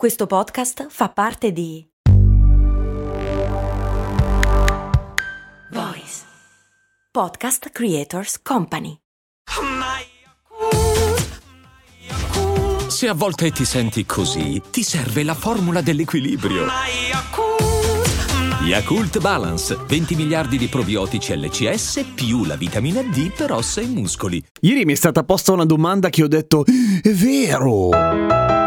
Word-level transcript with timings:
Questo 0.00 0.26
podcast 0.26 0.86
fa 0.88 1.10
parte 1.10 1.52
di 1.52 1.86
Voice 5.72 6.22
Podcast 7.12 7.68
Creators 7.68 8.40
Company. 8.40 8.96
Se 12.88 13.08
a 13.08 13.12
volte 13.12 13.50
ti 13.50 13.66
senti 13.66 14.06
così, 14.06 14.62
ti 14.70 14.82
serve 14.82 15.22
la 15.22 15.34
formula 15.34 15.82
dell'equilibrio. 15.82 16.64
Yakult 18.62 19.20
Balance, 19.20 19.76
20 19.86 20.14
miliardi 20.14 20.56
di 20.56 20.68
probiotici 20.68 21.36
LCS 21.36 22.12
più 22.14 22.46
la 22.46 22.56
vitamina 22.56 23.02
D 23.02 23.34
per 23.34 23.52
ossa 23.52 23.82
e 23.82 23.86
muscoli. 23.86 24.42
Ieri 24.62 24.86
mi 24.86 24.94
è 24.94 24.96
stata 24.96 25.24
posta 25.24 25.52
una 25.52 25.66
domanda 25.66 26.08
che 26.08 26.22
ho 26.22 26.28
detto, 26.28 26.64
è 26.64 27.10
vero! 27.10 28.59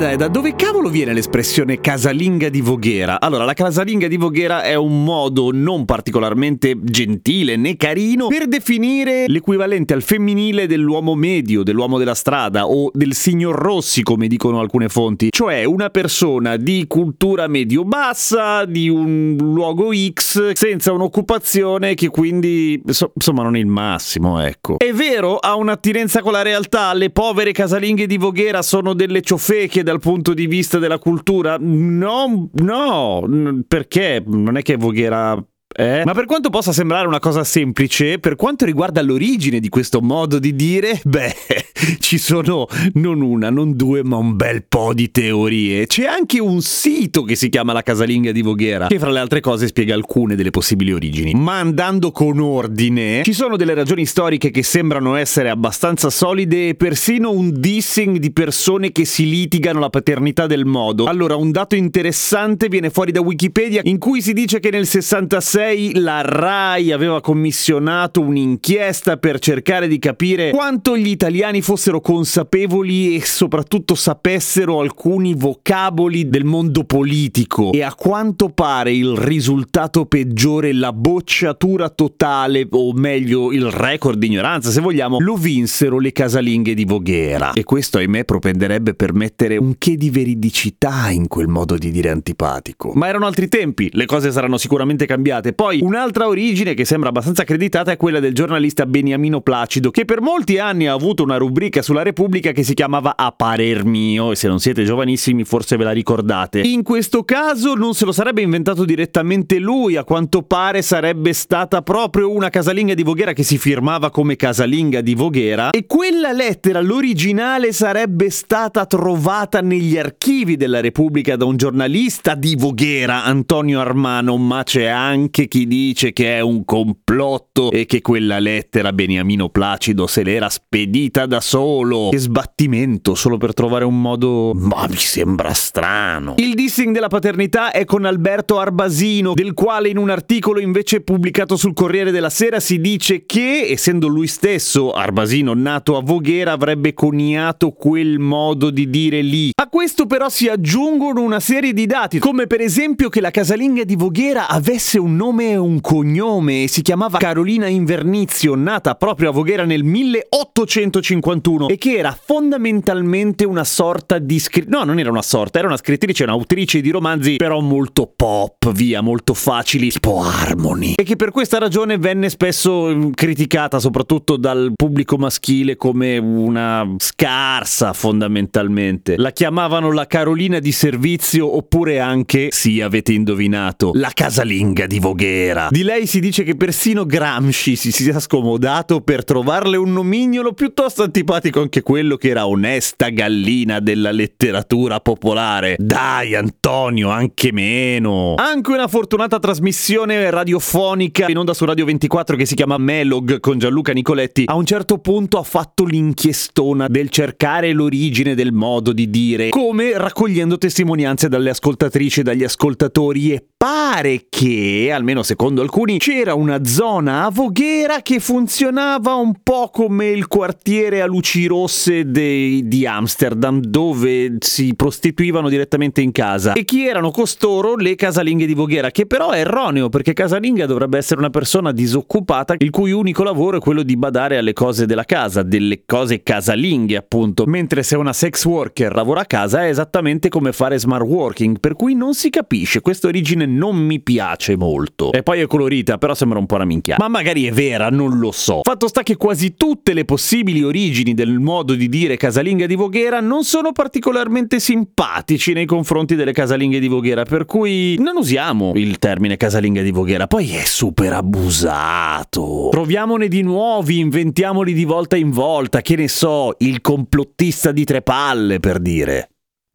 Domanda 0.00 0.10
è 0.10 0.16
da 0.16 0.28
dove 0.28 0.54
cavolo 0.56 0.88
viene 0.88 1.12
l'espressione 1.12 1.80
casalinga 1.80 2.48
di 2.48 2.62
Voghera? 2.62 3.20
Allora, 3.20 3.44
la 3.44 3.52
casalinga 3.52 4.08
di 4.08 4.16
Voghera 4.16 4.62
è 4.62 4.74
un 4.74 5.04
modo 5.04 5.50
non 5.52 5.84
particolarmente 5.84 6.74
gentile 6.80 7.56
né 7.56 7.76
carino 7.76 8.28
per 8.28 8.46
definire 8.48 9.26
l'equivalente 9.26 9.92
al 9.92 10.02
femminile 10.02 10.66
dell'uomo 10.66 11.14
medio, 11.14 11.62
dell'uomo 11.62 11.98
della 11.98 12.14
strada 12.14 12.66
o 12.66 12.90
del 12.94 13.14
signor 13.14 13.56
Rossi, 13.56 14.02
come 14.02 14.26
dicono 14.26 14.60
alcune 14.60 14.88
fonti. 14.88 15.28
Cioè 15.30 15.64
una 15.64 15.90
persona 15.90 16.56
di 16.56 16.86
cultura 16.88 17.46
medio-bassa, 17.46 18.64
di 18.64 18.88
un 18.88 19.36
luogo 19.38 19.90
X, 19.92 20.52
senza 20.52 20.92
un'occupazione 20.92 21.94
che 21.94 22.08
quindi, 22.08 22.80
insomma, 22.86 23.42
non 23.42 23.56
è 23.56 23.58
il 23.58 23.66
massimo, 23.66 24.40
ecco. 24.40 24.78
È 24.78 24.92
vero, 24.92 25.36
ha 25.36 25.54
un'attinenza 25.56 26.22
con 26.22 26.32
la 26.32 26.42
realtà, 26.42 26.94
le 26.94 27.10
povere 27.10 27.52
casalinghe 27.52 28.06
di 28.06 28.16
Voghera 28.16 28.62
sono 28.62 28.94
delle 28.94 29.20
cioffe 29.20 29.48
fake 29.50 29.82
dal 29.90 29.98
punto 29.98 30.34
di 30.34 30.46
vista 30.46 30.78
della 30.78 30.98
cultura? 30.98 31.56
No, 31.58 32.48
no, 32.52 33.64
perché 33.66 34.22
non 34.24 34.56
è 34.56 34.62
che 34.62 34.76
Voghera 34.76 35.36
eh? 35.72 36.02
Ma 36.04 36.14
per 36.14 36.24
quanto 36.24 36.50
possa 36.50 36.72
sembrare 36.72 37.06
una 37.06 37.20
cosa 37.20 37.44
semplice, 37.44 38.18
per 38.18 38.34
quanto 38.34 38.64
riguarda 38.64 39.00
l'origine 39.02 39.60
di 39.60 39.68
questo 39.68 40.00
modo 40.00 40.40
di 40.40 40.56
dire, 40.56 41.00
beh, 41.04 41.34
ci 42.00 42.18
sono 42.18 42.66
non 42.94 43.20
una, 43.20 43.50
non 43.50 43.76
due, 43.76 44.02
ma 44.02 44.16
un 44.16 44.34
bel 44.34 44.64
po' 44.66 44.92
di 44.92 45.12
teorie. 45.12 45.86
C'è 45.86 46.06
anche 46.06 46.40
un 46.40 46.60
sito 46.60 47.22
che 47.22 47.36
si 47.36 47.48
chiama 47.48 47.72
La 47.72 47.82
Casalinga 47.82 48.32
di 48.32 48.42
Voghera, 48.42 48.88
che 48.88 48.98
fra 48.98 49.10
le 49.10 49.20
altre 49.20 49.38
cose 49.38 49.68
spiega 49.68 49.94
alcune 49.94 50.34
delle 50.34 50.50
possibili 50.50 50.92
origini. 50.92 51.34
Ma 51.34 51.60
andando 51.60 52.10
con 52.10 52.40
ordine, 52.40 53.22
ci 53.22 53.32
sono 53.32 53.56
delle 53.56 53.74
ragioni 53.74 54.06
storiche 54.06 54.50
che 54.50 54.64
sembrano 54.64 55.14
essere 55.14 55.50
abbastanza 55.50 56.10
solide 56.10 56.70
e 56.70 56.74
persino 56.74 57.30
un 57.30 57.52
dissing 57.52 58.16
di 58.16 58.32
persone 58.32 58.90
che 58.90 59.04
si 59.04 59.28
litigano 59.28 59.78
la 59.78 59.88
paternità 59.88 60.48
del 60.48 60.64
modo. 60.64 61.04
Allora, 61.04 61.36
un 61.36 61.52
dato 61.52 61.76
interessante 61.76 62.66
viene 62.66 62.90
fuori 62.90 63.12
da 63.12 63.20
Wikipedia 63.20 63.82
in 63.84 63.98
cui 63.98 64.20
si 64.20 64.32
dice 64.32 64.58
che 64.58 64.70
nel 64.70 64.86
66 64.88 65.59
2006 65.60 66.00
la 66.00 66.22
RAI 66.22 66.90
aveva 66.90 67.20
commissionato 67.20 68.22
un'inchiesta 68.22 69.18
per 69.18 69.38
cercare 69.38 69.88
di 69.88 69.98
capire 69.98 70.50
quanto 70.50 70.96
gli 70.96 71.08
italiani 71.08 71.60
fossero 71.60 72.00
consapevoli 72.00 73.14
e 73.14 73.24
soprattutto 73.24 73.94
sapessero 73.94 74.80
alcuni 74.80 75.34
vocaboli 75.34 76.28
del 76.28 76.44
mondo 76.44 76.84
politico 76.84 77.72
e 77.72 77.82
a 77.82 77.94
quanto 77.94 78.48
pare 78.48 78.94
il 78.94 79.16
risultato 79.16 80.06
peggiore, 80.06 80.72
la 80.72 80.92
bocciatura 80.92 81.90
totale, 81.90 82.66
o 82.70 82.92
meglio 82.94 83.52
il 83.52 83.70
record 83.70 84.18
di 84.18 84.26
ignoranza 84.26 84.70
se 84.70 84.80
vogliamo, 84.80 85.18
lo 85.20 85.36
vinsero 85.36 85.98
le 85.98 86.12
casalinghe 86.12 86.72
di 86.74 86.84
Voghera. 86.84 87.52
E 87.52 87.64
questo 87.64 87.98
ahimè 87.98 88.24
propenderebbe 88.24 88.94
per 88.94 89.12
mettere 89.12 89.58
un 89.58 89.74
che 89.76 89.96
di 89.96 90.10
veridicità 90.10 91.10
in 91.10 91.28
quel 91.28 91.48
modo 91.48 91.76
di 91.76 91.90
dire 91.90 92.08
antipatico. 92.08 92.92
Ma 92.94 93.08
erano 93.08 93.26
altri 93.26 93.48
tempi, 93.48 93.90
le 93.92 94.06
cose 94.06 94.30
saranno 94.30 94.56
sicuramente 94.56 95.06
cambiate 95.06 95.49
parte. 95.52 95.78
Poi 95.78 95.80
un'altra 95.82 96.26
origine 96.26 96.74
che 96.74 96.84
sembra 96.84 97.10
abbastanza 97.10 97.42
accreditata 97.42 97.92
è 97.92 97.96
quella 97.96 98.20
del 98.20 98.34
giornalista 98.34 98.86
Beniamino 98.86 99.40
Placido, 99.40 99.90
che 99.90 100.04
per 100.04 100.20
molti 100.20 100.58
anni 100.58 100.86
ha 100.86 100.92
avuto 100.92 101.22
una 101.22 101.36
rubrica 101.36 101.82
sulla 101.82 102.02
Repubblica 102.02 102.52
che 102.52 102.62
si 102.62 102.74
chiamava 102.74 103.16
A 103.16 103.32
parer 103.32 103.84
mio, 103.84 104.32
e 104.32 104.36
se 104.36 104.48
non 104.48 104.58
siete 104.58 104.84
giovanissimi 104.84 105.44
forse 105.44 105.76
ve 105.76 105.84
la 105.84 105.92
ricordate. 105.92 106.60
In 106.60 106.82
questo 106.82 107.24
caso 107.24 107.74
non 107.74 107.94
se 107.94 108.04
lo 108.04 108.12
sarebbe 108.12 108.42
inventato 108.42 108.84
direttamente 108.84 109.58
lui, 109.58 109.96
a 109.96 110.04
quanto 110.04 110.42
pare 110.42 110.82
sarebbe 110.82 111.32
stata 111.32 111.82
proprio 111.82 112.30
una 112.30 112.48
casalinga 112.48 112.94
di 112.94 113.02
Voghera 113.02 113.32
che 113.32 113.42
si 113.42 113.58
firmava 113.58 114.10
come 114.10 114.36
casalinga 114.36 115.00
di 115.00 115.14
Voghera, 115.14 115.70
e 115.70 115.86
quella 115.86 116.32
lettera, 116.32 116.80
l'originale, 116.80 117.72
sarebbe 117.72 118.30
stata 118.30 118.86
trovata 118.86 119.60
negli 119.60 119.98
archivi 119.98 120.56
della 120.56 120.80
Repubblica 120.80 121.36
da 121.36 121.44
un 121.44 121.56
giornalista 121.56 122.34
di 122.34 122.56
Voghera, 122.56 123.24
Antonio 123.24 123.80
Armano, 123.80 124.36
ma 124.36 124.62
c'è 124.62 124.86
anche 124.86 125.39
anche 125.40 125.48
chi 125.48 125.66
dice 125.66 126.12
che 126.12 126.36
è 126.36 126.40
un 126.40 126.64
complotto 126.66 127.70
e 127.70 127.86
che 127.86 128.02
quella 128.02 128.38
lettera 128.38 128.92
Beniamino 128.92 129.48
Placido 129.48 130.06
se 130.06 130.22
l'era 130.22 130.50
spedita 130.50 131.24
da 131.24 131.40
solo. 131.40 132.08
Che 132.10 132.18
sbattimento 132.18 133.14
solo 133.14 133.38
per 133.38 133.54
trovare 133.54 133.84
un 133.84 134.00
modo... 134.00 134.52
Ma 134.54 134.86
mi 134.88 134.96
sembra 134.96 135.54
strano. 135.54 136.34
Il 136.36 136.54
dissing 136.54 136.92
della 136.92 137.08
paternità 137.08 137.70
è 137.70 137.86
con 137.86 138.04
Alberto 138.04 138.58
Arbasino, 138.58 139.32
del 139.32 139.54
quale 139.54 139.88
in 139.88 139.96
un 139.96 140.10
articolo 140.10 140.60
invece 140.60 141.00
pubblicato 141.00 141.56
sul 141.56 141.72
Corriere 141.72 142.10
della 142.10 142.30
Sera 142.30 142.60
si 142.60 142.78
dice 142.78 143.24
che, 143.24 143.66
essendo 143.70 144.08
lui 144.08 144.26
stesso, 144.26 144.92
Arbasino 144.92 145.54
nato 145.54 145.96
a 145.96 146.02
Voghera, 146.02 146.52
avrebbe 146.52 146.92
coniato 146.92 147.70
quel 147.70 148.18
modo 148.18 148.68
di 148.68 148.90
dire 148.90 149.22
lì. 149.22 149.52
A 149.54 149.68
questo 149.68 150.06
però 150.06 150.28
si 150.28 150.48
aggiungono 150.48 151.22
una 151.22 151.40
serie 151.40 151.72
di 151.72 151.86
dati, 151.86 152.18
come 152.18 152.46
per 152.46 152.60
esempio 152.60 153.08
che 153.08 153.22
la 153.22 153.30
casalinga 153.30 153.84
di 153.84 153.96
Voghera 153.96 154.48
avesse 154.48 154.98
un 154.98 155.16
nome 155.16 155.28
nome 155.30 155.50
e 155.50 155.56
un 155.56 155.80
cognome 155.80 156.66
si 156.66 156.82
chiamava 156.82 157.18
Carolina 157.18 157.68
Invernizio, 157.68 158.56
nata 158.56 158.96
proprio 158.96 159.28
a 159.28 159.32
Voghera 159.32 159.64
nel 159.64 159.84
1851 159.84 161.68
e 161.68 161.78
che 161.78 161.96
era 161.96 162.18
fondamentalmente 162.20 163.44
una 163.44 163.62
sorta 163.62 164.18
di 164.18 164.40
scrittrice, 164.40 164.76
no 164.76 164.84
non 164.84 164.98
era 164.98 165.10
una 165.10 165.22
sorta, 165.22 165.58
era 165.58 165.68
una 165.68 165.76
scrittrice, 165.76 166.24
un'autrice 166.24 166.80
di 166.80 166.90
romanzi 166.90 167.36
però 167.36 167.60
molto 167.60 168.12
pop, 168.14 168.72
via, 168.72 169.00
molto 169.02 169.34
facili, 169.34 169.90
tipo 169.90 170.20
Harmony 170.20 170.94
e 170.96 171.04
che 171.04 171.14
per 171.14 171.30
questa 171.30 171.58
ragione 171.58 171.96
venne 171.96 172.28
spesso 172.28 172.88
mm, 172.88 173.10
criticata 173.12 173.78
soprattutto 173.78 174.36
dal 174.36 174.72
pubblico 174.74 175.16
maschile 175.16 175.76
come 175.76 176.18
una 176.18 176.92
scarsa 176.98 177.92
fondamentalmente. 177.92 179.16
La 179.16 179.30
chiamavano 179.30 179.92
la 179.92 180.06
Carolina 180.08 180.58
di 180.58 180.72
servizio 180.72 181.56
oppure 181.56 182.00
anche, 182.00 182.48
sì 182.50 182.80
avete 182.80 183.12
indovinato, 183.12 183.92
la 183.94 184.10
casalinga 184.12 184.86
di 184.86 184.98
Voghera 184.98 185.18
Voghera. 185.20 185.68
Di 185.70 185.82
lei 185.82 186.06
si 186.06 186.18
dice 186.18 186.42
che 186.42 186.56
persino 186.56 187.04
Gramsci 187.04 187.76
si 187.76 187.92
sia 187.92 188.18
scomodato 188.18 189.02
per 189.02 189.22
trovarle 189.24 189.76
un 189.76 189.92
nomignolo 189.92 190.54
piuttosto 190.54 191.02
antipatico 191.02 191.60
anche 191.60 191.82
quello 191.82 192.16
che 192.16 192.30
era 192.30 192.46
onesta 192.46 193.08
gallina 193.10 193.80
della 193.80 194.10
letteratura 194.10 195.00
popolare. 195.00 195.76
Dai 195.78 196.34
Antonio, 196.34 197.10
anche 197.10 197.52
meno. 197.52 198.34
Anche 198.36 198.72
una 198.72 198.88
fortunata 198.88 199.38
trasmissione 199.38 200.30
radiofonica 200.30 201.28
in 201.28 201.36
onda 201.36 201.52
su 201.52 201.66
Radio 201.66 201.84
24 201.84 202.36
che 202.36 202.46
si 202.46 202.54
chiama 202.54 202.78
Melog 202.78 203.40
con 203.40 203.58
Gianluca 203.58 203.92
Nicoletti 203.92 204.44
a 204.46 204.54
un 204.54 204.64
certo 204.64 204.98
punto 204.98 205.38
ha 205.38 205.42
fatto 205.42 205.84
l'inchiestona 205.84 206.88
del 206.88 207.10
cercare 207.10 207.72
l'origine 207.72 208.34
del 208.34 208.52
modo 208.52 208.92
di 208.92 209.10
dire, 209.10 209.50
come 209.50 209.96
raccogliendo 209.96 210.56
testimonianze 210.56 211.28
dalle 211.28 211.50
ascoltatrici 211.50 212.20
e 212.20 212.22
dagli 212.22 212.44
ascoltatori 212.44 213.32
e 213.32 213.44
pare 213.62 214.24
che, 214.30 214.90
almeno 214.90 215.22
secondo 215.22 215.60
alcuni, 215.60 215.98
c'era 215.98 216.32
una 216.32 216.64
zona 216.64 217.26
a 217.26 217.30
Voghera 217.30 218.00
che 218.00 218.18
funzionava 218.18 219.12
un 219.16 219.34
po' 219.42 219.68
come 219.70 220.06
il 220.06 220.28
quartiere 220.28 221.02
a 221.02 221.06
luci 221.06 221.44
rosse 221.44 222.10
de- 222.10 222.62
di 222.64 222.86
Amsterdam, 222.86 223.60
dove 223.60 224.36
si 224.38 224.74
prostituivano 224.74 225.50
direttamente 225.50 226.00
in 226.00 226.10
casa. 226.10 226.54
E 226.54 226.64
chi 226.64 226.86
erano 226.86 227.10
costoro? 227.10 227.76
Le 227.76 227.96
casalinghe 227.96 228.46
di 228.46 228.54
Voghera, 228.54 228.90
che 228.90 229.04
però 229.04 229.28
è 229.28 229.40
erroneo, 229.40 229.90
perché 229.90 230.14
casalinga 230.14 230.64
dovrebbe 230.64 230.96
essere 230.96 231.20
una 231.20 231.28
persona 231.28 231.70
disoccupata, 231.70 232.54
il 232.56 232.70
cui 232.70 232.92
unico 232.92 233.22
lavoro 233.22 233.58
è 233.58 233.60
quello 233.60 233.82
di 233.82 233.98
badare 233.98 234.38
alle 234.38 234.54
cose 234.54 234.86
della 234.86 235.04
casa, 235.04 235.42
delle 235.42 235.82
cose 235.84 236.22
casalinghe 236.22 236.96
appunto, 236.96 237.44
mentre 237.44 237.82
se 237.82 237.96
una 237.96 238.14
sex 238.14 238.42
worker 238.46 238.94
lavora 238.94 239.20
a 239.20 239.26
casa 239.26 239.66
è 239.66 239.68
esattamente 239.68 240.30
come 240.30 240.52
fare 240.52 240.78
smart 240.78 241.04
working, 241.04 241.60
per 241.60 241.74
cui 241.74 241.94
non 241.94 242.14
si 242.14 242.30
capisce, 242.30 242.80
questa 242.80 243.06
origine 243.06 243.48
non 243.50 243.76
mi 243.76 244.00
piace 244.00 244.56
molto. 244.56 245.12
E 245.12 245.22
poi 245.22 245.40
è 245.40 245.46
colorita, 245.46 245.98
però 245.98 246.14
sembra 246.14 246.38
un 246.38 246.46
po' 246.46 246.54
una 246.54 246.64
minchia. 246.64 246.96
Ma 246.98 247.08
magari 247.08 247.44
è 247.46 247.52
vera, 247.52 247.88
non 247.88 248.18
lo 248.18 248.32
so. 248.32 248.60
Fatto 248.62 248.88
sta 248.88 249.02
che 249.02 249.16
quasi 249.16 249.54
tutte 249.54 249.92
le 249.92 250.04
possibili 250.04 250.62
origini 250.62 251.14
del 251.14 251.38
modo 251.38 251.74
di 251.74 251.88
dire 251.88 252.16
casalinga 252.16 252.66
di 252.66 252.74
Voghera 252.74 253.20
non 253.20 253.44
sono 253.44 253.72
particolarmente 253.72 254.60
simpatici 254.60 255.52
nei 255.52 255.66
confronti 255.66 256.14
delle 256.14 256.32
casalinghe 256.32 256.78
di 256.80 256.88
Voghera, 256.88 257.24
per 257.24 257.44
cui 257.44 257.96
non 257.98 258.16
usiamo 258.16 258.72
il 258.74 258.98
termine 258.98 259.36
casalinga 259.36 259.82
di 259.82 259.90
Voghera, 259.90 260.26
poi 260.26 260.54
è 260.54 260.64
super 260.64 261.12
abusato. 261.12 262.68
Troviamone 262.70 263.28
di 263.28 263.42
nuovi, 263.42 263.98
inventiamoli 263.98 264.72
di 264.72 264.84
volta 264.84 265.16
in 265.16 265.30
volta, 265.30 265.82
che 265.82 265.96
ne 265.96 266.08
so, 266.08 266.54
il 266.58 266.80
complottista 266.80 267.72
di 267.72 267.84
tre 267.84 268.02
palle 268.02 268.60
per 268.60 268.78
dire. 268.78 269.28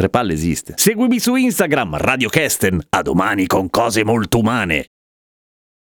Tre 0.00 0.08
palle 0.08 0.32
esiste. 0.32 0.72
Seguimi 0.78 1.20
su 1.20 1.36
Instagram, 1.36 1.98
Radio 1.98 2.30
Kesten. 2.30 2.80
A 2.88 3.02
domani 3.02 3.46
con 3.46 3.68
cose 3.68 4.02
molto 4.02 4.38
umane. 4.38 4.86